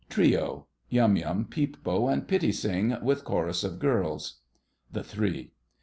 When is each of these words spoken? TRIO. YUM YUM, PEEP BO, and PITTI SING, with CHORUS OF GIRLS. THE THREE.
TRIO. 0.09 0.65
YUM 0.89 1.15
YUM, 1.15 1.45
PEEP 1.45 1.83
BO, 1.83 2.07
and 2.07 2.27
PITTI 2.27 2.51
SING, 2.51 2.97
with 3.03 3.23
CHORUS 3.23 3.63
OF 3.63 3.77
GIRLS. 3.77 4.39
THE 4.91 5.03
THREE. 5.03 5.51